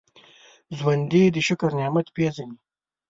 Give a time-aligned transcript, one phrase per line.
[0.77, 2.57] ژوندي د شکر نعمت پېژني